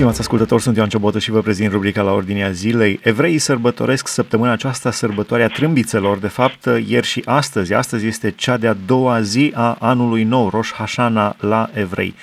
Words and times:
Stimați 0.00 0.20
ascultători, 0.20 0.62
sunt 0.62 0.76
Ioan 0.76 0.88
Ciobotă 0.88 1.18
și 1.18 1.30
vă 1.30 1.40
prezint 1.40 1.72
rubrica 1.72 2.02
la 2.02 2.12
ordinea 2.12 2.50
zilei. 2.50 3.00
Evreii 3.02 3.38
sărbătoresc 3.38 4.08
săptămâna 4.08 4.52
aceasta 4.52 4.90
sărbătoarea 4.90 5.48
trâmbițelor, 5.48 6.18
de 6.18 6.26
fapt 6.26 6.68
ieri 6.86 7.06
și 7.06 7.22
astăzi. 7.24 7.74
Astăzi 7.74 8.06
este 8.06 8.30
cea 8.30 8.56
de-a 8.56 8.76
doua 8.86 9.20
zi 9.20 9.52
a 9.54 9.76
anului 9.80 10.24
nou, 10.24 10.48
Rosh 10.48 10.70
Hashana 10.72 11.36
la 11.40 11.70
evrei. 11.72 12.14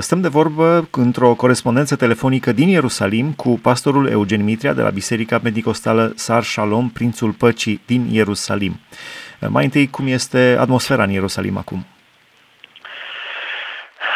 Stăm 0.00 0.20
de 0.20 0.28
vorbă 0.28 0.88
într-o 0.90 1.34
corespondență 1.34 1.96
telefonică 1.96 2.52
din 2.52 2.68
Ierusalim 2.68 3.32
cu 3.32 3.58
pastorul 3.62 4.06
Eugen 4.06 4.44
Mitria 4.44 4.72
de 4.72 4.82
la 4.82 4.90
Biserica 4.90 5.38
Pentecostală 5.38 6.12
Sar 6.16 6.42
Shalom, 6.42 6.90
Prințul 6.90 7.30
Păcii 7.30 7.80
din 7.86 8.08
Ierusalim. 8.10 8.80
Mai 9.48 9.64
întâi, 9.64 9.88
cum 9.88 10.06
este 10.06 10.56
atmosfera 10.58 11.02
în 11.02 11.10
Ierusalim 11.10 11.56
acum? 11.56 11.86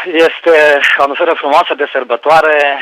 Este 0.05 0.81
o 0.99 1.03
atmosferă 1.03 1.35
frumoasă 1.35 1.75
de 1.75 1.89
sărbătoare, 1.93 2.81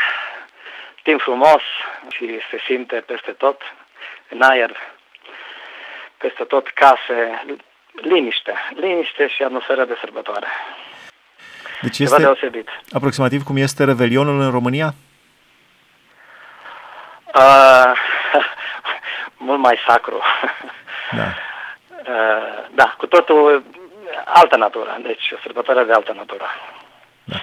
timp 1.03 1.21
frumos 1.21 1.63
și 2.11 2.39
se 2.51 2.59
simte 2.67 2.97
peste 2.97 3.31
tot, 3.31 3.61
în 4.29 4.43
aer, 4.43 4.77
peste 6.17 6.45
tot 6.45 6.69
case, 6.69 7.45
liniște, 7.93 8.55
liniște 8.75 9.29
și 9.29 9.43
atmosferă 9.43 9.85
de 9.85 9.97
sărbătoare. 10.01 10.47
Deci 11.81 11.99
este 11.99 12.23
deosebit. 12.23 12.69
aproximativ 12.93 13.43
cum 13.43 13.57
este 13.57 13.85
Revelionul 13.85 14.41
în 14.41 14.51
România? 14.51 14.95
Uh, 17.35 17.93
mult 19.49 19.59
mai 19.59 19.79
sacru. 19.87 20.23
Da. 21.17 21.23
Uh, 22.13 22.67
da, 22.71 22.95
cu 22.99 23.07
totul 23.07 23.65
altă 24.25 24.57
natură, 24.57 24.99
deci 25.03 25.33
o 25.35 25.39
sărbătoare 25.43 25.85
de 25.85 25.93
altă 25.93 26.13
natură. 26.13 26.45
Da. 27.29 27.37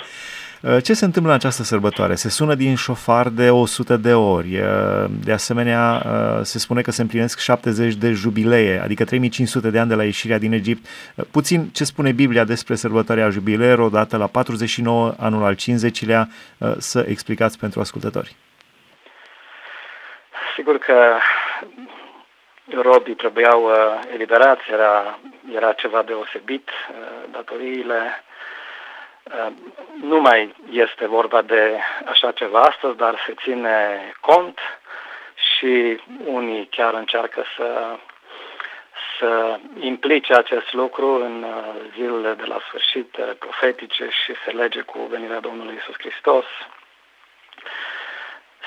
Uh, 0.61 0.77
ce 0.83 0.93
se 0.93 1.05
întâmplă 1.05 1.31
în 1.31 1.37
această 1.37 1.63
sărbătoare? 1.63 2.15
Se 2.15 2.29
sună 2.29 2.55
din 2.55 2.75
șofar 2.75 3.27
de 3.27 3.49
100 3.49 3.97
de 3.97 4.13
ori. 4.13 4.59
Uh, 4.59 5.05
de 5.23 5.31
asemenea, 5.31 6.01
uh, 6.05 6.39
se 6.41 6.59
spune 6.59 6.81
că 6.81 6.91
se 6.91 7.01
împlinesc 7.01 7.39
70 7.39 7.93
de 7.93 8.11
jubilee, 8.11 8.81
adică 8.83 9.03
3500 9.03 9.69
de 9.69 9.79
ani 9.79 9.89
de 9.89 9.95
la 9.95 10.03
ieșirea 10.03 10.37
din 10.37 10.53
Egipt. 10.53 10.85
Puțin 11.31 11.69
ce 11.69 11.83
spune 11.83 12.11
Biblia 12.11 12.43
despre 12.43 12.75
sărbătoarea 12.75 13.29
jubileelor, 13.29 13.79
odată 13.79 14.17
la 14.17 14.27
49, 14.27 15.13
anul 15.19 15.43
al 15.43 15.55
50-lea, 15.55 16.27
să 16.77 17.05
explicați 17.07 17.59
pentru 17.59 17.79
ascultători. 17.79 18.35
Sigur 20.55 20.77
că 20.77 21.17
robii 22.81 23.15
trebuiau 23.15 23.69
eliberați, 24.13 24.63
era, 24.71 25.19
era 25.55 25.71
ceva 25.71 26.03
deosebit, 26.05 26.69
datoriile 27.31 27.95
Ehm, 27.95 28.33
nu 30.01 30.19
mai 30.19 30.55
este 30.71 31.07
vorba 31.07 31.41
de 31.41 31.79
așa 32.05 32.31
ceva 32.31 32.59
astăzi, 32.59 32.97
dar 32.97 33.23
se 33.25 33.33
ține 33.33 34.11
cont 34.19 34.59
și 35.35 36.01
unii 36.25 36.67
chiar 36.67 36.93
încearcă 36.93 37.43
să, 37.55 37.97
să 39.19 39.59
implice 39.79 40.33
acest 40.33 40.73
lucru 40.73 41.23
în 41.23 41.43
uh, 41.43 41.75
zilele 41.93 42.33
de 42.33 42.43
la 42.43 42.59
sfârșit 42.67 43.17
uh, 43.17 43.31
profetice 43.39 44.09
și 44.09 44.33
se 44.45 44.51
lege 44.51 44.81
cu 44.81 44.99
venirea 44.99 45.39
Domnului 45.39 45.75
Isus 45.75 45.95
Hristos. 45.97 46.45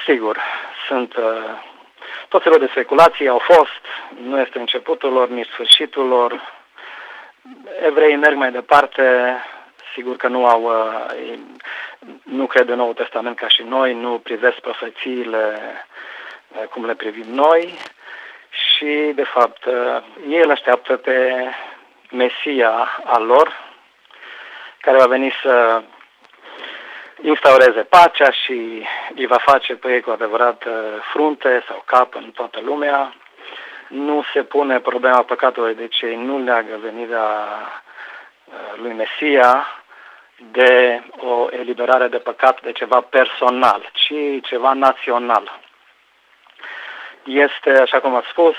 Sigur, 0.07 0.39
sunt 0.87 1.17
uh, 1.17 1.25
tot 2.29 2.43
felul 2.43 2.59
de 2.59 2.69
speculații 2.71 3.29
au 3.29 3.39
fost, 3.39 3.83
nu 4.23 4.41
este 4.41 4.59
începutul 4.59 5.13
lor, 5.13 5.29
nici 5.29 5.49
sfârșitul 5.49 6.07
lor. 6.07 6.57
Evreii 7.83 8.17
merg 8.17 8.37
mai 8.37 8.51
departe, 8.51 9.37
sigur 9.95 10.17
că 10.17 10.29
nu 10.29 10.47
au, 10.47 10.63
uh, 10.63 11.39
nu 12.23 12.47
cred 12.47 12.69
în 12.69 12.77
Noul 12.77 12.95
Testament 12.95 13.37
ca 13.37 13.49
și 13.49 13.63
noi, 13.63 13.95
nu 13.95 14.19
privesc 14.19 14.57
profețiile 14.57 15.61
uh, 16.49 16.63
cum 16.71 16.87
le 16.87 16.95
privim 16.95 17.27
noi 17.35 17.75
și, 18.51 19.13
de 19.15 19.25
fapt, 19.25 19.65
uh, 19.65 20.03
ei 20.29 20.41
îl 20.43 20.51
așteaptă 20.51 20.97
pe 20.97 21.45
Mesia 22.11 23.01
al 23.05 23.25
lor, 23.25 23.67
care 24.81 24.97
va 24.97 25.07
veni 25.07 25.33
să 25.43 25.83
instaureze 27.23 27.83
pacea 27.83 28.31
și 28.31 28.87
îi 29.15 29.27
va 29.27 29.39
face 29.39 29.75
pe 29.75 29.93
ei 29.93 30.01
cu 30.01 30.11
adevărat 30.11 30.65
frunte 31.13 31.65
sau 31.69 31.83
cap 31.87 32.15
în 32.15 32.31
toată 32.31 32.61
lumea. 32.61 33.15
Nu 33.89 34.25
se 34.33 34.43
pune 34.43 34.81
problema 34.81 35.23
păcatului, 35.23 35.75
deci 35.75 36.01
ei 36.01 36.17
nu 36.17 36.39
leagă 36.39 36.79
venirea 36.83 37.49
lui 38.77 38.93
Mesia 38.93 39.67
de 40.37 41.03
o 41.17 41.47
eliberare 41.51 42.09
de 42.09 42.19
păcat 42.19 42.63
de 42.63 42.73
ceva 42.73 43.01
personal, 43.01 43.91
ci 43.93 44.47
ceva 44.49 44.73
național. 44.73 45.61
Este, 47.25 47.71
așa 47.71 48.01
cum 48.01 48.15
ați 48.15 48.29
spus, 48.29 48.55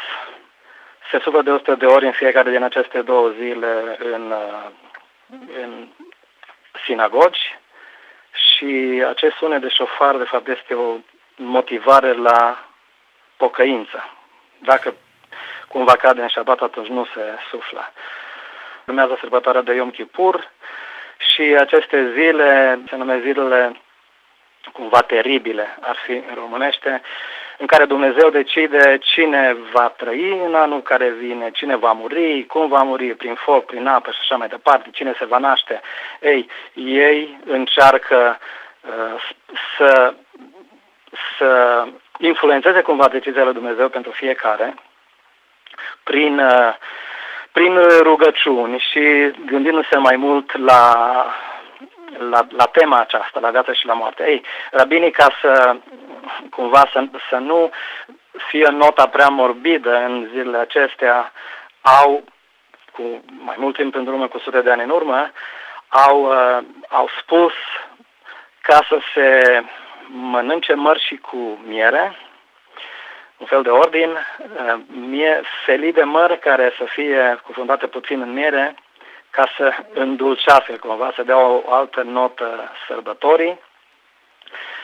se 1.12 1.20
suflă 1.20 1.42
de 1.42 1.52
100 1.52 1.76
de 1.76 1.86
ori 1.86 2.06
în 2.06 2.12
fiecare 2.12 2.52
din 2.52 2.64
aceste 2.64 3.02
două 3.02 3.30
zile 3.30 3.98
în, 4.00 4.34
în 5.62 5.88
sinagogi 6.86 7.58
și 8.32 9.04
acest 9.08 9.36
sunet 9.36 9.62
de 9.62 9.70
șofar, 9.70 10.18
de 10.18 10.24
fapt, 10.24 10.48
este 10.48 10.74
o 10.74 10.96
motivare 11.36 12.14
la 12.14 12.68
pocăință. 13.38 14.10
Dacă 14.58 14.94
cumva 15.68 15.96
cade 15.96 16.22
în 16.22 16.28
șabat, 16.28 16.62
atunci 16.62 16.88
nu 16.88 17.06
se 17.06 17.22
suflă. 17.50 17.92
Urmează 18.90 19.18
sărbătoarea 19.20 19.62
de 19.62 19.74
Yom 19.74 19.90
Kippur, 19.90 20.52
și 21.18 21.42
aceste 21.42 22.12
zile, 22.12 22.80
se 22.90 22.96
numesc 22.96 23.22
zilele 23.24 23.82
cumva 24.74 25.02
teribile, 25.02 25.78
ar 25.82 25.96
fi 26.06 26.12
în 26.12 26.36
românește, 26.36 27.02
în 27.58 27.66
care 27.66 27.86
Dumnezeu 27.86 28.30
decide 28.30 28.98
cine 29.02 29.58
va 29.72 29.94
trăi 29.98 30.42
în 30.46 30.56
anul 30.56 30.82
care 30.82 31.10
vine, 31.10 31.52
cine 31.52 31.76
va 31.76 31.92
muri, 31.92 32.46
cum 32.46 32.68
va 32.68 32.82
muri, 32.82 33.16
prin 33.16 33.36
foc, 33.36 33.66
prin 33.66 33.88
apă 33.88 34.12
și 34.12 34.18
așa 34.22 34.36
mai 34.36 34.48
departe, 34.48 34.90
cine 34.92 35.16
se 35.18 35.26
va 35.26 35.38
naște. 35.38 35.82
Ei, 36.20 36.50
ei 36.74 37.40
încearcă 37.46 38.40
uh, 38.82 39.22
să, 39.78 40.14
să 41.38 41.84
influențeze 42.18 42.82
cumva 42.82 43.08
decizia 43.08 43.44
lui 43.44 43.54
Dumnezeu 43.54 43.90
pentru 43.90 44.12
fiecare 44.12 44.76
prin 46.04 46.40
uh, 46.40 46.74
prin 47.60 47.78
rugăciuni 48.02 48.86
și 48.90 49.32
gândindu-se 49.46 49.98
mai 49.98 50.16
mult 50.16 50.58
la, 50.58 50.94
la, 52.18 52.48
la 52.50 52.66
tema 52.66 53.00
aceasta, 53.00 53.40
la 53.40 53.50
viața 53.50 53.74
și 53.74 53.86
la 53.86 53.94
moarte. 53.94 54.24
Ei, 54.28 54.44
rabinii, 54.72 55.12
ca 55.12 55.28
să 55.42 55.76
cumva 56.50 56.90
să, 56.92 57.04
să 57.30 57.36
nu 57.36 57.70
fie 58.48 58.68
nota 58.72 59.08
prea 59.08 59.28
morbidă 59.28 59.96
în 59.96 60.30
zilele 60.32 60.58
acestea, 60.58 61.32
au, 61.82 62.24
cu 62.94 63.02
mai 63.46 63.56
mult 63.60 63.76
timp 63.76 63.96
în 63.96 64.08
urmă, 64.08 64.28
cu 64.28 64.40
sute 64.40 64.62
de 64.62 64.72
ani 64.72 64.84
în 64.84 64.90
urmă, 64.90 65.32
au, 65.88 66.22
uh, 66.22 66.64
au 66.90 67.10
spus 67.22 67.54
ca 68.62 68.80
să 68.88 69.00
se 69.14 69.64
mănânce 70.08 70.74
mărși 70.74 71.16
cu 71.16 71.60
miere, 71.68 72.18
un 73.40 73.46
fel 73.46 73.62
de 73.62 73.70
ordin, 73.70 74.10
uh, 74.10 74.80
mie, 74.88 75.42
felii 75.66 75.94
de 75.94 76.04
măr 76.04 76.36
care 76.36 76.74
să 76.78 76.84
fie 76.84 77.40
cufundate 77.44 77.88
puțin 77.88 78.22
în 78.22 78.34
miere 78.34 78.76
ca 79.30 79.44
să 79.58 79.74
îndulcească 79.94 80.76
cumva, 80.80 81.12
să 81.16 81.24
dea 81.24 81.38
o 81.38 81.64
altă 81.74 82.02
notă 82.02 82.72
sărbătorii 82.88 83.60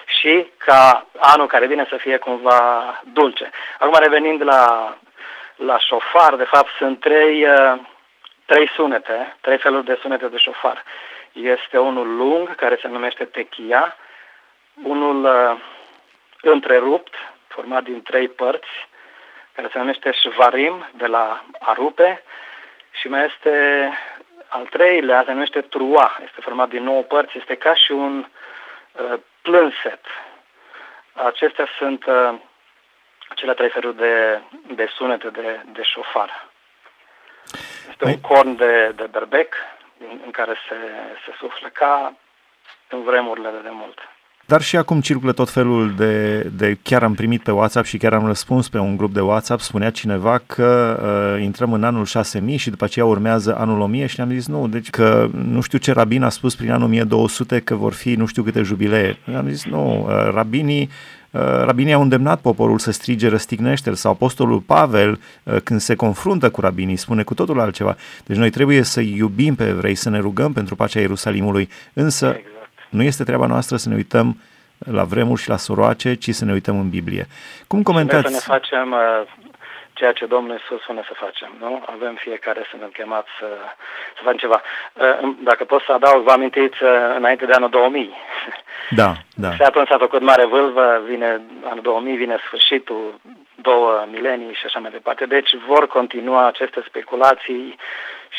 și 0.05 0.47
ca 0.57 1.05
anul 1.17 1.47
care 1.47 1.65
vine 1.65 1.85
să 1.89 1.95
fie 1.95 2.17
cumva 2.17 2.59
dulce. 3.13 3.49
Acum 3.79 3.99
revenind 3.99 4.43
la, 4.43 4.95
la 5.55 5.79
șofar, 5.79 6.35
de 6.35 6.43
fapt 6.43 6.69
sunt 6.77 6.99
trei, 6.99 7.47
uh, 7.47 7.79
trei 8.45 8.69
sunete, 8.75 9.35
trei 9.41 9.57
feluri 9.57 9.85
de 9.85 9.97
sunete 10.01 10.27
de 10.27 10.37
șofar. 10.37 10.83
Este 11.31 11.77
unul 11.77 12.15
lung 12.15 12.55
care 12.55 12.77
se 12.81 12.87
numește 12.87 13.25
techia, 13.25 13.95
unul 14.83 15.23
uh, 15.23 15.57
întrerupt 16.41 17.13
format 17.55 17.83
din 17.83 18.01
trei 18.01 18.27
părți, 18.27 18.73
care 19.55 19.69
se 19.71 19.77
numește 19.77 20.11
Shvarim, 20.11 20.89
de 20.93 21.05
la 21.05 21.43
Arupe, 21.59 22.23
și 22.99 23.07
mai 23.07 23.25
este 23.25 23.57
al 24.47 24.65
treilea, 24.65 25.23
se 25.25 25.31
numește 25.31 25.61
Trua, 25.61 26.17
este 26.25 26.41
format 26.41 26.69
din 26.69 26.83
nouă 26.83 27.01
părți, 27.01 27.37
este 27.37 27.55
ca 27.55 27.73
și 27.73 27.91
un 27.91 28.25
uh, 28.91 29.19
plânset. 29.41 30.03
Acestea 31.13 31.67
sunt 31.77 32.05
uh, 32.05 32.33
cele 33.35 33.53
trei 33.53 33.69
feluri 33.69 33.95
de, 33.95 34.41
de 34.67 34.89
sunete 34.95 35.29
de, 35.29 35.61
de 35.65 35.83
șofar. 35.83 36.47
Este 37.89 38.05
un 38.05 38.21
corn 38.21 38.55
de, 38.55 38.91
de 38.95 39.07
berbec 39.11 39.55
în, 39.99 40.19
în 40.25 40.31
care 40.31 40.55
se, 40.67 40.75
se 41.25 41.35
suflă 41.37 41.67
ca 41.67 42.13
în 42.89 43.03
vremurile 43.03 43.49
de 43.49 43.57
demult. 43.57 43.99
Dar 44.47 44.61
și 44.61 44.77
acum 44.77 45.01
circulă 45.01 45.31
tot 45.31 45.49
felul 45.49 45.93
de, 45.97 46.39
de... 46.57 46.77
Chiar 46.81 47.03
am 47.03 47.13
primit 47.13 47.41
pe 47.41 47.51
WhatsApp 47.51 47.85
și 47.85 47.97
chiar 47.97 48.13
am 48.13 48.25
răspuns 48.25 48.69
pe 48.69 48.77
un 48.77 48.97
grup 48.97 49.13
de 49.13 49.19
WhatsApp, 49.19 49.61
spunea 49.61 49.89
cineva 49.89 50.41
că 50.45 50.99
uh, 51.35 51.43
intrăm 51.43 51.73
în 51.73 51.83
anul 51.83 52.05
6000 52.05 52.57
și 52.57 52.69
după 52.69 52.83
aceea 52.83 53.05
urmează 53.05 53.55
anul 53.57 53.79
1000 53.79 54.05
și 54.05 54.15
ne-am 54.17 54.29
zis 54.29 54.47
nu, 54.47 54.67
deci 54.67 54.89
că 54.89 55.27
nu 55.45 55.61
știu 55.61 55.77
ce 55.77 55.91
rabin 55.91 56.23
a 56.23 56.29
spus 56.29 56.55
prin 56.55 56.71
anul 56.71 56.85
1200 56.85 57.59
că 57.59 57.75
vor 57.75 57.93
fi 57.93 58.15
nu 58.15 58.25
știu 58.25 58.43
câte 58.43 58.61
jubilee. 58.61 59.17
Am 59.37 59.49
zis 59.49 59.65
nu, 59.65 60.05
uh, 60.07 60.33
rabinii 60.33 60.89
uh, 61.31 61.41
rabinii 61.41 61.93
au 61.93 62.01
îndemnat 62.01 62.39
poporul 62.39 62.79
să 62.79 62.91
strige 62.91 63.29
răstignește 63.29 63.93
sau 63.93 64.11
apostolul 64.11 64.59
Pavel 64.59 65.19
uh, 65.43 65.55
când 65.63 65.79
se 65.79 65.95
confruntă 65.95 66.49
cu 66.49 66.61
rabinii 66.61 66.95
spune 66.95 67.23
cu 67.23 67.33
totul 67.33 67.59
altceva. 67.59 67.95
Deci 68.25 68.37
noi 68.37 68.49
trebuie 68.49 68.81
să 68.81 69.01
iubim 69.01 69.55
pe 69.55 69.67
evrei, 69.67 69.95
să 69.95 70.09
ne 70.09 70.19
rugăm 70.19 70.53
pentru 70.53 70.75
pacea 70.75 70.99
Ierusalimului, 70.99 71.69
însă 71.93 72.25
exact 72.25 72.54
nu 72.95 73.03
este 73.03 73.23
treaba 73.23 73.45
noastră 73.45 73.75
să 73.77 73.89
ne 73.89 73.95
uităm 73.95 74.37
la 74.77 75.03
vremuri 75.03 75.41
și 75.41 75.49
la 75.49 75.57
soroace, 75.57 76.13
ci 76.13 76.29
să 76.29 76.45
ne 76.45 76.51
uităm 76.51 76.79
în 76.79 76.89
Biblie. 76.89 77.27
Cum 77.67 77.83
comentați? 77.83 78.27
Să 78.27 78.29
ne 78.29 78.57
facem 78.57 78.91
uh, 78.91 79.21
ceea 79.93 80.11
ce 80.11 80.25
Domnul 80.25 80.51
Iisus 80.53 80.81
spune 80.81 81.03
să 81.09 81.13
facem, 81.25 81.51
nu? 81.59 81.83
Avem 81.95 82.15
fiecare 82.15 82.61
să 82.71 82.75
ne 82.79 82.87
chemat 82.93 83.25
să, 83.39 83.47
să 84.15 84.21
facem 84.23 84.37
ceva. 84.37 84.61
Uh, 84.93 85.35
dacă 85.43 85.63
pot 85.63 85.81
să 85.81 85.91
adaug, 85.91 86.23
vă 86.23 86.31
amintiți 86.31 86.83
uh, 86.83 86.89
înainte 87.15 87.45
de 87.45 87.53
anul 87.53 87.69
2000. 87.69 88.13
Da, 88.89 89.11
da. 89.35 89.51
Și 89.53 89.61
atunci 89.61 89.87
s-a 89.87 89.97
făcut 89.97 90.21
mare 90.21 90.45
vâlvă, 90.45 91.01
vine 91.07 91.41
anul 91.69 91.81
2000, 91.81 92.15
vine 92.15 92.37
sfârșitul, 92.45 93.19
două 93.69 94.05
milenii 94.11 94.53
și 94.53 94.65
așa 94.65 94.79
mai 94.79 94.91
departe. 94.91 95.25
Deci 95.25 95.51
vor 95.67 95.87
continua 95.87 96.45
aceste 96.47 96.83
speculații 96.87 97.77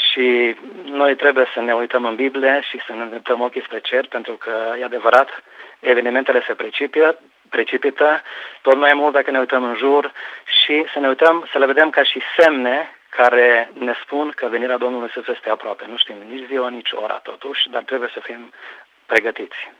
și 0.04 0.56
noi 0.84 1.16
trebuie 1.16 1.46
să 1.54 1.60
ne 1.60 1.74
uităm 1.74 2.04
în 2.04 2.14
Biblie 2.14 2.60
și 2.68 2.80
să 2.86 2.92
ne 2.92 3.08
uităm 3.12 3.40
ochii 3.40 3.66
spre 3.66 3.80
cer, 3.80 4.06
pentru 4.06 4.32
că 4.32 4.74
e 4.80 4.84
adevărat, 4.84 5.28
evenimentele 5.80 6.44
se 6.46 6.54
precipită, 6.54 7.18
precipită 7.50 8.22
tot 8.62 8.76
mai 8.76 8.94
mult 8.94 9.12
dacă 9.12 9.30
ne 9.30 9.38
uităm 9.38 9.64
în 9.64 9.76
jur 9.76 10.12
și 10.44 10.84
să 10.92 10.98
ne 10.98 11.08
uităm, 11.08 11.48
să 11.52 11.58
le 11.58 11.66
vedem 11.66 11.90
ca 11.90 12.02
și 12.02 12.20
semne 12.38 12.90
care 13.08 13.70
ne 13.78 13.94
spun 14.02 14.32
că 14.36 14.46
venirea 14.46 14.76
Domnului 14.76 15.10
Iisus 15.14 15.34
este 15.34 15.50
aproape. 15.50 15.84
Nu 15.88 15.96
știm 15.96 16.16
nici 16.28 16.46
ziua, 16.46 16.68
nici 16.68 16.92
ora 16.92 17.18
totuși, 17.22 17.70
dar 17.70 17.82
trebuie 17.82 18.10
să 18.12 18.20
fim 18.20 18.52
pregătiți. 19.06 19.70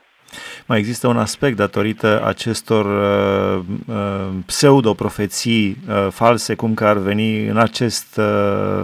Mai 0.65 0.77
există 0.77 1.07
un 1.07 1.17
aspect 1.17 1.55
datorită 1.55 2.25
acestor 2.25 2.85
uh, 2.85 3.63
uh, 3.87 4.29
pseudo-profeții 4.45 5.77
uh, 5.89 6.07
false, 6.11 6.55
cum 6.55 6.73
că 6.73 6.85
ar 6.85 6.97
veni 6.97 7.47
în 7.47 7.57
acest, 7.57 8.17
uh, 8.17 8.83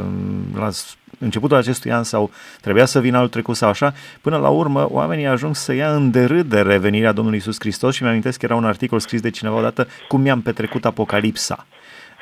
la 0.55 0.69
începutul 1.19 1.57
acestui 1.57 1.91
an 1.91 2.03
sau 2.03 2.31
trebuia 2.61 2.85
să 2.85 2.99
vină 2.99 3.17
anul 3.17 3.29
trecut 3.29 3.55
sau 3.55 3.69
așa, 3.69 3.93
până 4.21 4.37
la 4.37 4.49
urmă 4.49 4.87
oamenii 4.91 5.25
ajung 5.25 5.55
să 5.55 5.73
ia 5.73 5.95
în 5.95 6.11
derâdere 6.11 6.77
venirea 6.77 7.11
Domnului 7.11 7.39
Isus 7.39 7.55
Hristos 7.59 7.95
și 7.95 8.03
mi-amintesc 8.03 8.39
că 8.39 8.45
era 8.45 8.55
un 8.55 8.65
articol 8.65 8.99
scris 8.99 9.21
de 9.21 9.29
cineva 9.29 9.55
odată 9.55 9.87
cum 10.07 10.21
mi-am 10.21 10.41
petrecut 10.41 10.85
Apocalipsa. 10.85 11.65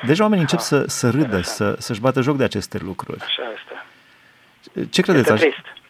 Deci 0.06 0.18
oamenii 0.18 0.42
încep 0.42 0.58
să, 0.58 0.84
să 0.86 1.10
râdă, 1.10 1.40
să, 1.42 1.76
să-și 1.78 2.00
bată 2.00 2.20
joc 2.20 2.36
de 2.36 2.44
aceste 2.44 2.78
lucruri. 2.84 3.20
Așa 3.20 3.42
este. 3.54 4.86
Ce 4.90 5.02
credeți? 5.02 5.32
Este 5.32 5.44
trist. 5.44 5.81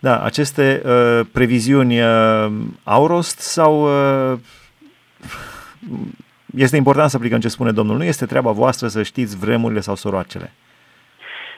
Da, 0.00 0.24
aceste 0.24 0.82
uh, 0.84 1.26
previziuni 1.32 2.00
uh, 2.00 2.46
au 2.84 3.06
rost 3.06 3.38
sau 3.38 3.72
uh, 4.32 4.38
este 6.64 6.76
important 6.76 7.10
să 7.10 7.16
aplicăm 7.16 7.40
ce 7.40 7.48
spune 7.48 7.72
Domnul? 7.72 7.96
Nu 7.96 8.04
este 8.04 8.26
treaba 8.26 8.50
voastră 8.50 8.86
să 8.86 9.02
știți 9.02 9.38
vremurile 9.38 9.80
sau 9.80 9.94
soroacele. 9.94 10.52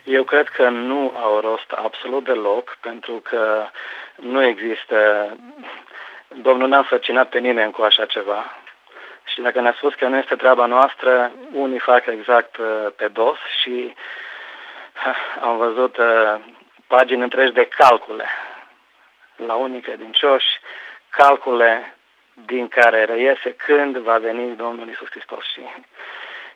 Eu 0.05 0.23
cred 0.23 0.49
că 0.49 0.69
nu 0.69 1.13
au 1.17 1.41
rost 1.41 1.71
absolut 1.71 2.25
deloc, 2.25 2.79
pentru 2.81 3.23
că 3.23 3.67
nu 4.17 4.45
există... 4.45 4.97
Domnul 6.43 6.69
n-a 6.69 6.83
făcinat 6.83 7.29
pe 7.29 7.39
nimeni 7.39 7.73
cu 7.73 7.83
așa 7.83 8.05
ceva. 8.05 8.45
Și 9.25 9.41
dacă 9.41 9.61
ne-a 9.61 9.75
spus 9.77 9.95
că 9.95 10.07
nu 10.07 10.17
este 10.17 10.35
treaba 10.35 10.67
noastră, 10.67 11.33
unii 11.53 11.79
fac 11.79 12.07
exact 12.07 12.57
uh, 12.57 12.67
pe 12.97 13.09
dos 13.13 13.37
și 13.61 13.95
am 15.49 15.57
văzut 15.57 15.97
uh, 15.97 16.41
pagini 16.95 17.23
întregi 17.23 17.53
de 17.53 17.69
calcule 17.69 18.29
la 19.37 19.55
unii 19.55 19.81
credincioși, 19.81 20.61
calcule 21.11 21.97
din 22.47 22.69
care 22.69 23.05
reiese 23.05 23.55
când 23.55 23.97
va 23.97 24.19
veni 24.19 24.57
Domnul 24.57 24.89
Isus 24.89 25.09
Hristos. 25.11 25.45
Și 25.53 25.61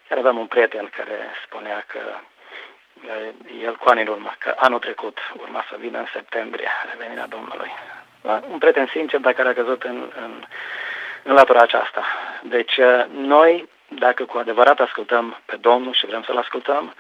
chiar 0.09 0.19
aveam 0.19 0.39
un 0.39 0.47
prieten 0.47 0.91
care 0.97 1.19
spunea 1.45 1.85
că 1.87 2.01
el 3.63 3.77
cu 3.77 3.89
ani 3.89 4.01
în 4.01 4.07
urmă, 4.07 4.35
că 4.39 4.55
anul 4.59 4.79
trecut 4.79 5.19
urma 5.37 5.65
să 5.69 5.77
vină 5.79 5.99
în 5.99 6.09
septembrie 6.13 6.71
revenirea 6.91 7.27
Domnului. 7.27 7.71
Un 8.51 8.59
prieten 8.59 8.87
sincer, 8.87 9.21
dar 9.21 9.33
care 9.33 9.49
a 9.49 9.55
căzut 9.55 9.83
în, 9.83 10.13
în, 10.25 10.45
în 11.23 11.35
latura 11.35 11.61
aceasta. 11.61 12.05
Deci 12.43 12.81
noi, 13.11 13.69
dacă 13.89 14.25
cu 14.25 14.39
adevărat 14.39 14.81
ascultăm 14.81 15.41
pe 15.45 15.57
Domnul 15.57 15.93
și 15.95 16.07
vrem 16.07 16.23
să-L 16.23 16.37
ascultăm, 16.37 16.95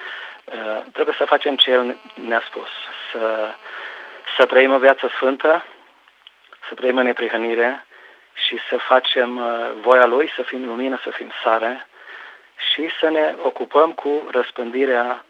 trebuie 0.92 1.14
să 1.18 1.24
facem 1.24 1.56
ce 1.56 1.70
El 1.70 1.96
ne-a 2.14 2.42
spus. 2.46 2.68
Să, 3.12 3.54
să 4.36 4.46
trăim 4.46 4.72
o 4.72 4.78
viață 4.78 5.08
sfântă, 5.08 5.64
să 6.68 6.74
trăim 6.74 6.96
în 6.96 7.04
neprihănire 7.04 7.86
și 8.34 8.58
să 8.68 8.76
facem 8.76 9.40
voia 9.80 10.06
Lui, 10.06 10.32
să 10.36 10.42
fim 10.42 10.64
lumină, 10.66 11.00
să 11.02 11.10
fim 11.10 11.30
sare 11.42 11.86
și 12.72 12.90
să 13.00 13.08
ne 13.08 13.34
ocupăm 13.42 13.92
cu 13.92 14.28
răspândirea 14.30 15.24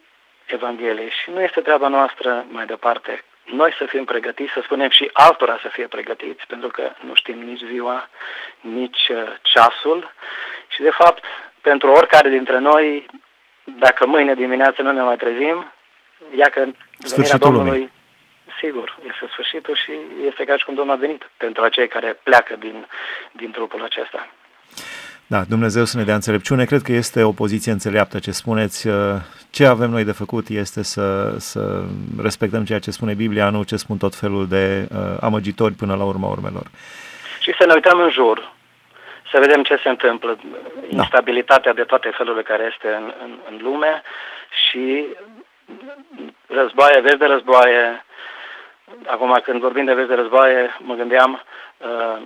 Evangheliei. 0.46 1.10
Și 1.10 1.30
nu 1.30 1.40
este 1.40 1.60
treaba 1.60 1.88
noastră 1.88 2.44
mai 2.48 2.66
departe 2.66 3.24
noi 3.44 3.74
să 3.78 3.84
fim 3.84 4.04
pregătiți, 4.04 4.52
să 4.52 4.60
spunem 4.62 4.90
și 4.90 5.10
altora 5.12 5.58
să 5.62 5.68
fie 5.68 5.86
pregătiți, 5.86 6.46
pentru 6.46 6.68
că 6.68 6.92
nu 7.00 7.14
știm 7.14 7.38
nici 7.42 7.64
ziua, 7.64 8.08
nici 8.60 9.08
uh, 9.08 9.34
ceasul. 9.42 10.12
Și 10.68 10.82
de 10.82 10.90
fapt, 10.90 11.24
pentru 11.60 11.90
oricare 11.90 12.28
dintre 12.28 12.58
noi, 12.58 13.06
dacă 13.64 14.06
mâine 14.06 14.34
dimineață 14.34 14.82
nu 14.82 14.92
ne 14.92 15.02
mai 15.02 15.16
trezim, 15.16 15.72
ia 16.36 16.48
că 16.48 16.64
venirea 17.16 17.36
Domnului, 17.36 17.70
lumii. 17.70 17.92
sigur, 18.60 18.98
este 19.08 19.26
sfârșitul 19.32 19.74
și 19.74 19.92
este 20.28 20.44
ca 20.44 20.56
și 20.56 20.64
cum 20.64 20.74
Domnul 20.74 20.94
a 20.94 20.98
venit 20.98 21.30
pentru 21.36 21.62
acei 21.62 21.88
care 21.88 22.20
pleacă 22.22 22.56
din, 22.58 22.86
din 23.32 23.50
trupul 23.50 23.82
acesta. 23.82 24.28
Da, 25.26 25.40
Dumnezeu 25.48 25.84
să 25.84 25.96
ne 25.96 26.04
dea 26.04 26.14
înțelepciune. 26.14 26.64
Cred 26.64 26.82
că 26.82 26.92
este 26.92 27.22
o 27.22 27.32
poziție 27.32 27.72
înțeleaptă 27.72 28.18
ce 28.18 28.30
spuneți. 28.30 28.86
Uh, 28.86 28.94
ce 29.50 29.66
avem 29.66 29.90
noi 29.90 30.04
de 30.04 30.12
făcut 30.12 30.48
este 30.48 30.82
să, 30.82 31.34
să 31.38 31.82
respectăm 32.22 32.64
ceea 32.64 32.78
ce 32.78 32.90
spune 32.90 33.14
Biblia, 33.14 33.50
nu 33.50 33.62
ce 33.62 33.76
spun 33.76 33.96
tot 33.96 34.14
felul 34.14 34.48
de 34.48 34.88
uh, 34.90 34.98
amăgitori 35.20 35.74
până 35.74 35.94
la 35.94 36.04
urma 36.04 36.28
urmelor. 36.28 36.66
Și 37.40 37.54
să 37.58 37.66
ne 37.66 37.72
uităm 37.74 38.00
în 38.00 38.10
jur, 38.10 38.52
să 39.34 39.40
vedem 39.40 39.62
ce 39.62 39.76
se 39.82 39.88
întâmplă, 39.88 40.38
da. 40.42 41.02
instabilitatea 41.02 41.72
de 41.72 41.84
toate 41.84 42.08
felurile 42.08 42.42
care 42.42 42.70
este 42.72 42.88
în, 42.94 43.12
în, 43.22 43.38
în 43.50 43.58
lume 43.62 44.02
și 44.66 45.06
războaie, 46.46 47.00
vezi 47.00 47.16
de 47.16 47.26
războaie. 47.26 48.04
Acum, 49.06 49.40
când 49.44 49.60
vorbim 49.60 49.84
de 49.84 49.94
vezi 49.94 50.08
de 50.08 50.14
războaie, 50.14 50.76
mă 50.78 50.94
gândeam, 50.94 51.42
uh, 51.78 52.22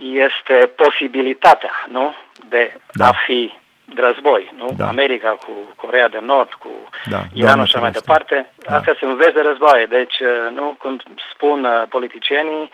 este 0.00 0.72
posibilitatea, 0.76 1.72
nu? 1.88 2.14
De 2.48 2.74
da. 2.92 3.06
a 3.06 3.12
fi 3.26 3.52
război, 3.96 4.52
nu? 4.56 4.74
Da. 4.76 4.86
America 4.86 5.28
cu 5.28 5.52
Corea 5.76 6.08
de 6.08 6.18
Nord, 6.22 6.52
cu 6.52 6.70
da. 7.10 7.20
Iranul 7.32 7.66
și 7.66 7.76
mai 7.76 7.90
departe. 7.90 8.52
Da. 8.56 8.76
Astea 8.76 8.94
sunt 8.98 9.16
vezi 9.16 9.32
de 9.32 9.40
războaie. 9.40 9.86
Deci, 9.86 10.18
uh, 10.20 10.54
nu, 10.54 10.76
cum 10.78 11.00
spun 11.34 11.64
uh, 11.64 11.82
politicienii, 11.88 12.70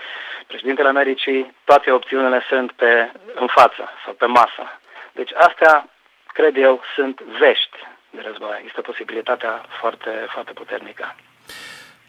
președintele 0.46 0.88
Americii, 0.88 1.54
toate 1.64 1.90
opțiunile 1.90 2.42
sunt 2.48 2.72
pe, 2.72 3.10
în 3.34 3.46
față 3.46 3.88
sau 4.04 4.12
pe 4.12 4.26
masă. 4.26 4.64
Deci 5.12 5.30
astea, 5.34 5.88
cred 6.26 6.56
eu, 6.56 6.80
sunt 6.94 7.20
vești 7.20 7.76
de 8.10 8.22
război. 8.26 8.62
Este 8.66 8.80
posibilitatea 8.80 9.64
foarte, 9.80 10.10
foarte 10.32 10.52
puternică. 10.52 11.14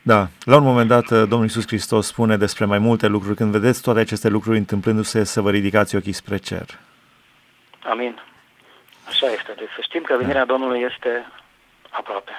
Da, 0.01 0.27
la 0.43 0.55
un 0.55 0.63
moment 0.63 0.88
dat 0.88 1.07
Domnul 1.09 1.43
Iisus 1.43 1.67
Hristos 1.67 2.07
spune 2.07 2.38
despre 2.38 2.65
mai 2.65 2.79
multe 2.79 3.07
lucruri. 3.07 3.35
Când 3.35 3.51
vedeți 3.51 3.81
toate 3.81 4.00
aceste 4.00 4.29
lucruri 4.29 4.57
întâmplându-se, 4.57 5.24
să 5.24 5.41
vă 5.41 5.50
ridicați 5.50 5.95
ochii 5.95 6.12
spre 6.12 6.38
cer. 6.38 6.65
Amin. 7.83 8.19
Așa 9.07 9.27
este. 9.27 9.53
Deci 9.57 9.69
să 9.75 9.81
știm 9.81 10.01
că 10.01 10.15
venirea 10.17 10.45
da. 10.45 10.51
Domnului 10.53 10.81
este 10.81 11.25
aproape. 11.89 12.31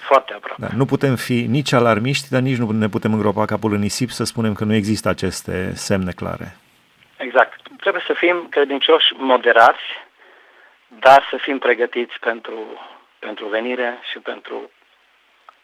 Foarte 0.00 0.32
aproape. 0.32 0.60
Da, 0.60 0.68
nu 0.76 0.84
putem 0.84 1.16
fi 1.16 1.46
nici 1.48 1.72
alarmiști, 1.72 2.28
dar 2.30 2.40
nici 2.40 2.56
nu 2.56 2.70
ne 2.70 2.88
putem 2.88 3.12
îngropa 3.12 3.44
capul 3.44 3.72
în 3.72 3.80
nisip 3.80 4.10
să 4.10 4.24
spunem 4.24 4.54
că 4.54 4.64
nu 4.64 4.74
există 4.74 5.08
aceste 5.08 5.74
semne 5.74 6.12
clare. 6.12 6.56
Exact. 7.16 7.60
Trebuie 7.80 8.02
să 8.06 8.12
fim 8.12 8.46
credincioși 8.50 9.12
moderați, 9.16 9.86
dar 10.88 11.26
să 11.30 11.36
fim 11.36 11.58
pregătiți 11.58 12.14
pentru, 12.20 12.58
pentru 13.18 13.46
venire 13.46 13.98
și 14.10 14.18
pentru 14.18 14.70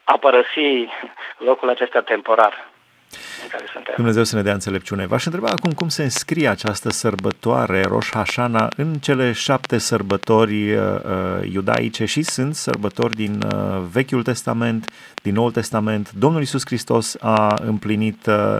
a 0.05 0.19
părăsi 0.19 0.89
locul 1.39 1.69
acesta 1.69 2.01
temporar 2.01 2.72
în 3.43 3.49
care 3.49 3.65
suntem. 3.73 3.95
Dumnezeu 3.97 4.25
să 4.25 4.37
ne 4.37 4.43
dea 4.43 4.53
înțelepciune. 4.53 5.07
V-aș 5.07 5.25
întreba 5.25 5.49
acum 5.49 5.73
cum 5.73 5.89
se 5.89 6.03
înscrie 6.03 6.49
această 6.49 6.91
sărbătoare 6.91 7.83
Rosh 7.83 8.11
Hashanah 8.13 8.69
în 8.77 8.95
cele 8.95 9.33
șapte 9.33 9.79
sărbători 9.79 10.75
uh, 10.75 10.83
uh, 10.83 11.53
iudaice 11.53 12.05
și 12.05 12.23
sunt 12.23 12.55
sărbători 12.55 13.15
din 13.15 13.43
uh, 13.43 13.83
Vechiul 13.93 14.23
Testament, 14.23 14.93
din 15.23 15.35
Noul 15.35 15.51
Testament. 15.51 16.13
Domnul 16.13 16.43
Isus 16.43 16.63
Hristos 16.65 17.17
a 17.21 17.55
împlinit 17.61 18.27
uh, 18.27 18.59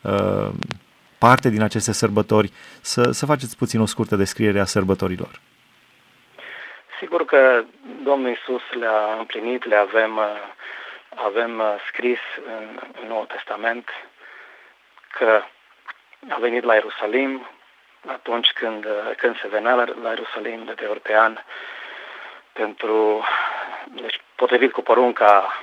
uh, 0.00 0.48
parte 1.18 1.48
din 1.48 1.62
aceste 1.62 1.92
sărbători, 1.92 2.52
să, 2.80 3.10
să 3.10 3.26
faceți 3.26 3.56
puțin 3.56 3.80
o 3.80 3.86
scurtă 3.86 4.16
descriere 4.16 4.60
a 4.60 4.64
sărbătorilor. 4.64 5.40
Sigur 7.00 7.24
că 7.24 7.64
Domnul 8.04 8.30
Isus 8.30 8.62
le-a 8.80 9.18
împlinit, 9.18 9.64
le 9.66 9.76
avem, 9.76 10.20
avem 11.24 11.62
scris 11.86 12.18
în, 12.44 12.80
în 13.00 13.08
Noul 13.08 13.26
Testament 13.26 13.88
că 15.10 15.42
a 16.28 16.38
venit 16.38 16.62
la 16.62 16.74
Ierusalim 16.74 17.48
atunci 18.06 18.50
când, 18.52 18.86
când 19.16 19.38
se 19.40 19.48
venea 19.48 19.74
la, 19.74 19.84
la 20.02 20.08
Ierusalim 20.08 20.64
de 20.64 20.72
trei 20.72 20.88
ori 20.88 21.00
pe 21.00 21.16
an 21.16 21.38
pentru, 22.52 23.24
deci 23.84 24.20
potrivit 24.34 24.72
cu 24.72 24.82
porunca 24.82 25.62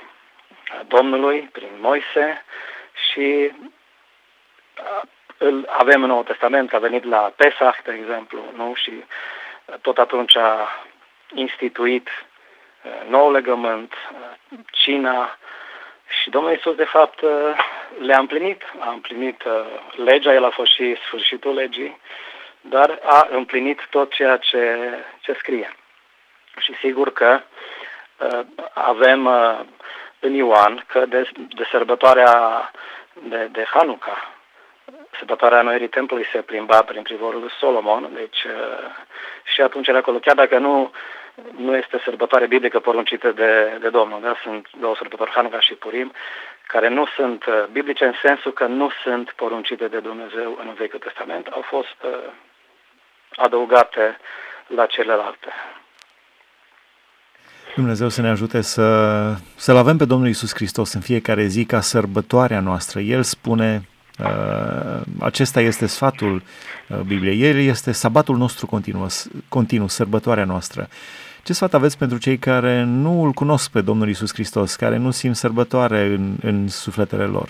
Domnului 0.86 1.40
prin 1.40 1.70
Moise 1.80 2.44
și 3.10 3.52
îl 5.38 5.68
avem 5.68 6.02
în 6.02 6.08
Noul 6.08 6.24
Testament, 6.24 6.72
a 6.72 6.78
venit 6.78 7.04
la 7.04 7.32
Pesach, 7.36 7.82
de 7.82 7.92
exemplu, 7.92 8.44
nu? 8.54 8.74
și 8.74 9.04
tot 9.80 9.98
atunci 9.98 10.36
a 10.36 10.68
instituit 11.34 12.08
nou 13.08 13.30
legământ, 13.32 13.94
cina 14.70 15.38
și 16.22 16.30
Domnul 16.30 16.52
Iisus, 16.52 16.74
de 16.74 16.84
fapt, 16.84 17.20
le-a 17.98 18.18
împlinit. 18.18 18.62
A 18.78 18.90
împlinit 18.90 19.42
legea, 19.96 20.32
el 20.32 20.44
a 20.44 20.50
fost 20.50 20.72
și 20.72 20.96
sfârșitul 21.06 21.54
legii, 21.54 22.00
dar 22.60 22.98
a 23.02 23.28
împlinit 23.30 23.86
tot 23.90 24.12
ceea 24.12 24.36
ce, 24.36 24.76
ce 25.20 25.32
scrie. 25.32 25.76
Și 26.58 26.74
sigur 26.80 27.12
că 27.12 27.40
avem 28.72 29.26
în 30.18 30.32
Ioan 30.32 30.84
că 30.86 31.06
de, 31.06 31.30
de 31.48 31.66
sărbătoarea 31.70 32.70
de, 33.12 33.48
de 33.52 33.64
Hanuca, 33.70 34.32
sărbătoarea 35.16 35.62
Noirii 35.62 35.88
Templului 35.88 36.26
se 36.32 36.42
plimba 36.42 36.82
prin 36.82 37.02
privorul 37.02 37.40
lui 37.40 37.50
Solomon, 37.58 38.10
deci 38.14 38.46
și 39.54 39.60
atunci 39.60 39.88
era 39.88 39.98
acolo, 39.98 40.18
chiar 40.18 40.34
dacă 40.34 40.58
nu 40.58 40.92
nu 41.56 41.76
este 41.76 42.00
sărbătoare 42.04 42.46
biblică 42.46 42.78
poruncită 42.78 43.32
de, 43.32 43.78
de 43.80 43.88
Domnul. 43.88 44.20
Da? 44.20 44.34
Sunt 44.42 44.66
două 44.80 44.94
sărbători, 44.96 45.30
Hanukkah 45.30 45.60
și 45.60 45.74
Purim, 45.74 46.12
care 46.66 46.88
nu 46.88 47.06
sunt 47.16 47.44
uh, 47.44 47.54
biblice 47.72 48.04
în 48.04 48.14
sensul 48.22 48.52
că 48.52 48.66
nu 48.66 48.90
sunt 49.02 49.30
poruncite 49.36 49.86
de 49.88 49.98
Dumnezeu 49.98 50.58
în 50.60 50.74
Vechiul 50.78 50.98
Testament, 50.98 51.46
au 51.46 51.60
fost 51.60 51.98
uh, 52.02 52.10
adăugate 53.36 54.18
la 54.66 54.86
celelalte. 54.86 55.48
Dumnezeu 57.74 58.08
să 58.08 58.20
ne 58.20 58.28
ajute 58.28 58.60
să, 58.60 58.86
să-L 59.56 59.76
avem 59.76 59.96
pe 59.96 60.04
Domnul 60.04 60.28
Isus 60.28 60.54
Hristos 60.54 60.92
în 60.92 61.00
fiecare 61.00 61.44
zi 61.44 61.64
ca 61.64 61.80
sărbătoarea 61.80 62.60
noastră. 62.60 63.00
El 63.00 63.22
spune, 63.22 63.88
uh, 64.18 65.00
acesta 65.20 65.60
este 65.60 65.86
sfatul 65.86 66.42
uh, 66.88 66.98
Bibliei, 66.98 67.42
El 67.42 67.56
este 67.56 67.92
sabatul 67.92 68.36
nostru 68.36 68.66
continuu, 68.66 69.06
continuu 69.48 69.88
sărbătoarea 69.88 70.44
noastră. 70.44 70.88
Ce 71.48 71.54
sfat 71.54 71.74
aveți 71.74 71.98
pentru 71.98 72.18
cei 72.18 72.38
care 72.38 72.82
nu 72.86 73.24
îl 73.24 73.32
cunosc 73.32 73.72
pe 73.72 73.80
Domnul 73.80 74.08
Isus 74.08 74.32
Hristos, 74.32 74.76
care 74.76 74.96
nu 74.96 75.10
simt 75.10 75.36
sărbătoare 75.36 75.98
în, 75.98 76.34
în 76.42 76.68
sufletele 76.68 77.24
lor? 77.24 77.48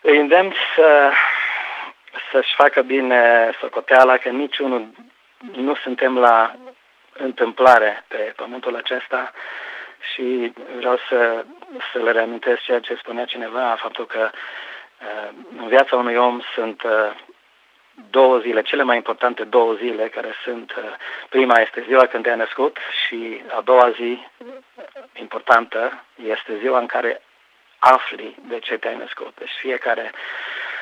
Îi 0.00 0.18
îndemn 0.18 0.52
să, 0.74 1.10
să-și 2.32 2.54
facă 2.54 2.82
bine 2.82 3.50
socoteala 3.60 4.16
că 4.16 4.28
niciunul 4.28 4.88
nu 5.52 5.74
suntem 5.74 6.18
la 6.18 6.54
întâmplare 7.12 8.04
pe 8.08 8.32
pământul 8.36 8.76
acesta 8.76 9.32
și 10.12 10.52
vreau 10.76 10.98
să, 11.08 11.44
să 11.92 11.98
le 11.98 12.10
reamintesc 12.10 12.60
ceea 12.60 12.80
ce 12.80 12.94
spunea 12.94 13.24
cineva, 13.24 13.76
faptul 13.80 14.06
că 14.06 14.30
uh, 14.30 15.28
în 15.58 15.68
viața 15.68 15.96
unui 15.96 16.16
om 16.16 16.40
sunt 16.54 16.82
uh, 16.82 16.90
două 18.10 18.38
zile, 18.38 18.62
cele 18.62 18.82
mai 18.82 18.96
importante 18.96 19.44
două 19.44 19.74
zile, 19.74 20.08
care 20.08 20.34
sunt, 20.44 20.74
uh, 20.76 20.84
prima 21.28 21.60
este 21.60 21.84
ziua 21.86 22.06
când 22.06 22.22
te-ai 22.22 22.36
născut 22.36 22.76
și 23.06 23.42
a 23.48 23.60
doua 23.60 23.90
zi 23.90 24.26
importantă 25.12 26.04
este 26.14 26.58
ziua 26.58 26.78
în 26.78 26.86
care 26.86 27.22
afli 27.78 28.36
de 28.48 28.58
ce 28.58 28.78
te-ai 28.78 28.96
născut. 28.96 29.34
Deci 29.38 29.56
fiecare 29.60 30.12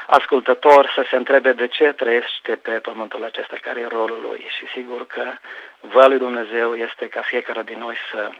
ascultător 0.06 0.92
să 0.94 1.04
se 1.11 1.16
întrebe 1.16 1.52
de 1.52 1.66
ce 1.66 1.92
trăiește 1.92 2.56
pe 2.56 2.70
pământul 2.70 3.25
acesta, 3.25 3.56
care 3.62 3.80
e 3.80 3.87
rolul 3.87 4.20
lui. 4.28 4.46
Și 4.56 4.66
sigur 4.66 5.06
că 5.06 5.32
voia 5.80 6.06
lui 6.06 6.18
Dumnezeu 6.18 6.76
este 6.76 7.08
ca 7.08 7.20
fiecare 7.20 7.62
din 7.62 7.78
noi 7.78 7.96
să 8.11 8.30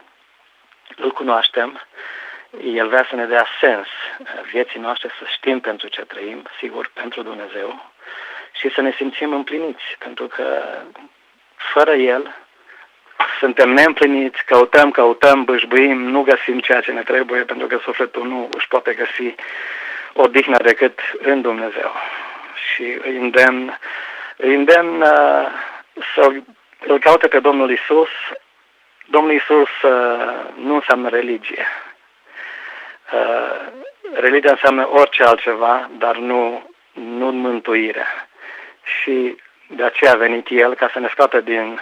îl 0.95 1.11
cunoaștem, 1.11 1.81
el 2.63 2.87
vrea 2.87 3.05
să 3.09 3.15
ne 3.15 3.25
dea 3.25 3.45
sens 3.61 3.87
vieții 4.51 4.79
noastre, 4.79 5.09
să 5.19 5.25
știm 5.27 5.59
pentru 5.59 5.87
ce 5.87 6.01
trăim, 6.01 6.47
sigur, 6.59 6.91
pentru 6.93 7.21
Dumnezeu, 7.21 7.91
și 8.59 8.71
să 8.73 8.81
ne 8.81 8.91
simțim 8.91 9.33
împliniți, 9.33 9.83
pentru 9.99 10.27
că 10.27 10.63
fără 11.73 11.93
El 11.93 12.35
suntem 13.39 13.69
neîmpliniți, 13.69 14.45
căutăm, 14.45 14.91
căutăm, 14.91 15.43
bâșbâim, 15.43 16.01
nu 16.01 16.21
găsim 16.21 16.59
ceea 16.59 16.81
ce 16.81 16.91
ne 16.91 17.01
trebuie, 17.01 17.43
pentru 17.43 17.67
că 17.67 17.77
sufletul 17.83 18.27
nu 18.27 18.49
își 18.57 18.67
poate 18.67 18.93
găsi 18.93 19.35
odihnă 20.13 20.57
decât 20.63 20.99
în 21.19 21.41
Dumnezeu. 21.41 21.91
Și 22.55 22.97
îi 23.03 23.17
îndemn, 23.17 23.79
îi 24.37 24.55
îndemn 24.55 25.01
uh, 25.01 25.47
să 26.13 26.31
îl 26.79 26.99
caute 26.99 27.27
pe 27.27 27.39
Domnul 27.39 27.71
Isus. 27.71 28.09
Domnul 29.05 29.33
Isus 29.33 29.81
uh, 29.81 30.35
nu 30.55 30.75
înseamnă 30.75 31.09
religie. 31.09 31.65
Uh, 33.13 33.67
religia 34.13 34.51
înseamnă 34.51 34.89
orice 34.89 35.23
altceva, 35.23 35.89
dar 35.97 36.17
nu, 36.17 36.69
nu 36.93 37.31
mântuire 37.31 38.05
și 39.01 39.37
de 39.67 39.83
aceea 39.83 40.11
a 40.11 40.15
venit 40.15 40.47
El 40.49 40.75
ca 40.75 40.89
să 40.93 40.99
ne 40.99 41.07
scoată 41.11 41.41
din 41.41 41.81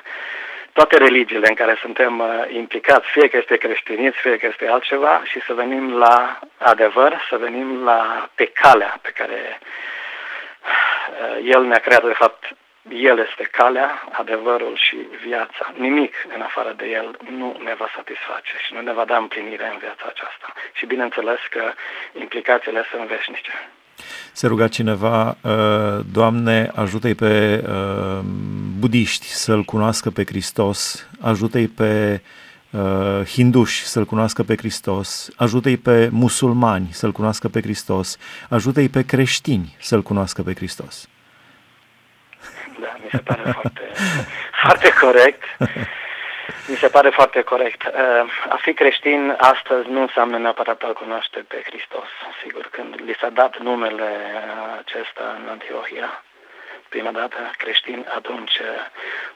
toate 0.77 0.97
religiile 0.97 1.47
în 1.47 1.53
care 1.53 1.77
suntem 1.81 2.19
uh, 2.19 2.27
implicați, 2.49 3.09
fie 3.09 3.27
că 3.27 3.37
este 3.37 3.57
creștinism, 3.57 4.17
fie 4.17 4.37
că 4.37 4.45
este 4.45 4.67
altceva, 4.67 5.21
și 5.23 5.39
să 5.45 5.53
venim 5.53 5.97
la 5.97 6.39
adevăr, 6.57 7.25
să 7.29 7.37
venim 7.37 7.83
la 7.83 8.29
pe 8.35 8.45
calea 8.45 8.99
pe 9.01 9.11
care 9.11 9.59
uh, 9.59 11.51
El 11.53 11.63
ne-a 11.63 11.79
creat, 11.79 12.05
de 12.05 12.13
fapt, 12.13 12.43
El 12.89 13.19
este 13.19 13.43
calea, 13.51 14.03
adevărul 14.11 14.75
și 14.75 14.95
viața. 15.25 15.73
Nimic 15.73 16.13
în 16.35 16.41
afară 16.41 16.73
de 16.77 16.85
El 16.85 17.17
nu 17.29 17.57
ne 17.63 17.73
va 17.73 17.89
satisface 17.95 18.53
și 18.65 18.73
nu 18.73 18.81
ne 18.81 18.93
va 18.93 19.05
da 19.05 19.17
împlinire 19.17 19.69
în 19.71 19.77
viața 19.77 20.05
aceasta. 20.07 20.53
Și 20.73 20.85
bineînțeles 20.85 21.39
că 21.49 21.73
implicațiile 22.13 22.85
sunt 22.91 23.07
veșnice. 23.07 23.69
Se 24.31 24.47
ruga 24.47 24.67
cineva, 24.67 25.37
uh, 25.41 26.05
Doamne, 26.11 26.71
ajută-i 26.75 27.13
pe 27.13 27.63
uh, 27.67 28.19
budiști 28.79 29.25
să-L 29.27 29.63
cunoască 29.63 30.09
pe 30.09 30.25
Hristos, 30.25 31.07
ajută-i 31.19 31.67
pe 31.67 32.21
uh, 32.69 33.25
hinduși 33.25 33.85
să-L 33.85 34.05
cunoască 34.05 34.43
pe 34.43 34.55
Hristos, 34.57 35.29
ajută-i 35.35 35.77
pe 35.77 36.09
musulmani 36.11 36.87
să-L 36.91 37.11
cunoască 37.11 37.47
pe 37.47 37.61
Hristos, 37.61 38.17
ajută-i 38.49 38.89
pe 38.89 39.05
creștini 39.05 39.75
să-L 39.79 40.01
cunoască 40.01 40.41
pe 40.41 40.53
Hristos. 40.53 41.07
Da, 42.81 42.97
mi 43.03 43.09
se 43.11 43.17
pare 43.17 43.51
foarte, 43.51 43.81
foarte 44.61 44.93
corect. 45.01 45.41
Mi 46.67 46.75
se 46.75 46.87
pare 46.87 47.09
foarte 47.09 47.41
corect. 47.41 47.83
Uh, 47.83 47.93
a 48.49 48.55
fi 48.61 48.73
creștin 48.73 49.35
astăzi 49.37 49.89
nu 49.89 50.01
înseamnă 50.01 50.37
neapărat 50.37 50.83
a 50.83 50.87
cunoaște 50.87 51.39
pe 51.39 51.61
Hristos. 51.65 52.07
Sigur, 52.41 52.67
când 52.71 53.01
li 53.05 53.15
s-a 53.19 53.29
dat 53.29 53.57
numele 53.57 54.09
acesta 54.77 55.35
în 55.39 55.49
Antiohia, 55.49 56.23
prima 56.89 57.11
dată 57.11 57.37
creștin, 57.57 58.07
atunci 58.15 58.57
uh, 58.59 58.67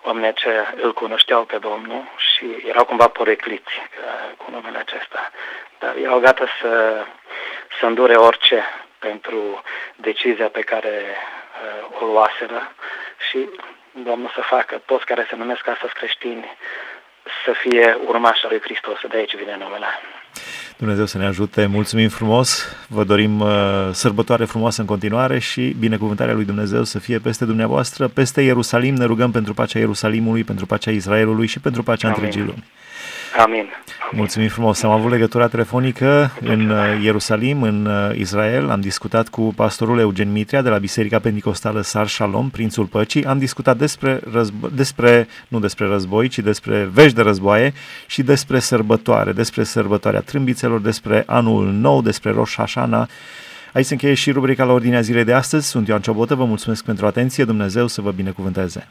oamenii 0.02 0.34
ce 0.34 0.66
îl 0.82 0.94
cunoșteau 0.94 1.44
pe 1.44 1.58
Domnul 1.58 2.04
și 2.18 2.64
erau 2.68 2.86
cumva 2.86 3.08
porecliți 3.08 3.74
uh, 3.78 4.36
cu 4.38 4.52
numele 4.52 4.78
acesta. 4.78 5.32
Dar 5.80 5.96
erau 5.96 6.20
gata 6.20 6.46
să, 6.62 7.04
să 7.80 7.86
îndure 7.86 8.16
orice 8.16 8.64
pentru 9.00 9.62
decizia 9.96 10.48
pe 10.48 10.62
care 10.62 11.16
o 12.02 12.06
luaseră 12.06 12.72
și 13.30 13.50
Domnul 13.92 14.32
să 14.36 14.42
facă 14.42 14.82
toți 14.86 15.06
care 15.06 15.26
se 15.30 15.36
numesc 15.36 15.68
astăzi 15.68 15.94
creștini 15.94 16.58
să 17.46 17.52
fie 17.62 17.98
urmașa 18.08 18.48
lui 18.50 18.60
Hristos. 18.62 18.98
De 19.10 19.18
aici 19.18 19.36
vine 19.36 19.56
numele. 19.60 19.86
Dumnezeu 20.78 21.06
să 21.06 21.18
ne 21.18 21.26
ajute, 21.26 21.66
mulțumim 21.66 22.10
frumos, 22.10 22.76
vă 22.88 23.04
dorim 23.04 23.40
uh, 23.40 23.50
sărbătoare 23.92 24.46
frumoasă 24.46 24.82
în 24.82 24.88
continuare 24.88 25.40
și 25.40 25.76
binecuvântarea 25.80 26.34
lui 26.34 26.46
Dumnezeu 26.46 26.84
să 26.84 27.00
fie 27.00 27.20
peste 27.20 27.46
dumneavoastră, 27.46 28.08
peste 28.08 28.42
Ierusalim, 28.42 28.96
ne 28.96 29.06
rugăm 29.06 29.32
pentru 29.32 29.54
pacea 29.54 29.80
Ierusalimului, 29.80 30.44
pentru 30.44 30.66
pacea 30.66 30.92
Israelului 30.92 31.48
și 31.48 31.60
pentru 31.60 31.84
pacea 31.84 32.08
Amin. 32.08 32.20
întregii 32.20 32.46
lumi. 32.46 32.64
Amin. 33.38 33.70
Mulțumim 34.12 34.48
frumos. 34.48 34.84
Am 34.84 34.92
avut 34.92 35.12
legătura 35.12 35.48
telefonică 35.48 36.32
în 36.42 36.70
uh, 36.70 36.78
Ierusalim, 37.04 37.62
în 37.62 37.86
uh, 37.86 38.18
Israel. 38.18 38.70
Am 38.70 38.82
discutat 38.82 39.28
cu 39.28 39.54
pastorul 39.56 40.00
Eugen 40.00 40.32
Mitria 40.32 40.62
de 40.62 40.70
la 40.70 40.78
Biserica 40.78 41.20
Pentecostală 41.20 41.82
Sar 41.82 42.08
Shalom, 42.08 42.50
Prințul 42.50 42.86
Păcii. 42.86 43.26
Am 43.26 43.38
discutat 43.38 43.78
despre, 43.78 44.20
războ- 44.20 44.74
despre, 44.74 45.28
nu 45.48 45.60
despre 45.60 45.86
război, 45.86 46.28
ci 46.28 46.40
despre 46.40 46.90
vești 46.94 47.16
de 47.16 47.22
războaie 47.22 47.74
și 48.08 48.24
despre 48.24 48.60
sărbătoare, 48.60 49.32
despre 49.32 49.64
sărbătoarea 49.64 50.22
trâmbițelor, 50.22 50.80
despre 50.80 51.24
anul 51.26 51.66
nou, 51.66 52.02
despre 52.02 52.32
Rosh 52.32 52.54
Hashanah 52.58 53.08
Aici 53.74 53.86
se 53.86 53.94
încheie 53.94 54.14
și 54.14 54.32
rubrica 54.32 54.64
la 54.64 54.74
ordinea 54.74 55.02
zilei 55.02 55.24
de 55.24 55.34
astăzi. 55.34 55.68
Sunt 55.68 55.88
Ioan 55.88 56.02
Ciobotă, 56.02 56.36
vă 56.36 56.46
mulțumesc 56.46 56.84
pentru 56.84 57.06
atenție, 57.06 57.44
Dumnezeu 57.44 57.88
să 57.88 58.02
vă 58.02 58.12
binecuvânteze. 58.12 58.88